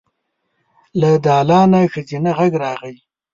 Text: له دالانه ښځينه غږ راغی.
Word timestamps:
له 0.99 1.09
دالانه 1.25 1.81
ښځينه 1.93 2.31
غږ 2.37 2.53
راغی. 2.63 2.95